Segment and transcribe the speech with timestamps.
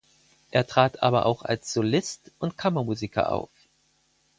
[0.49, 3.51] Er trat aber auch als Solist und Kammermusiker auf.